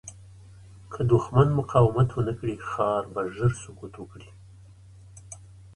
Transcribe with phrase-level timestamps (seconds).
[0.93, 4.29] که دښمن مقاومت ونه کړي، ښار به ژر سقوط وکړي.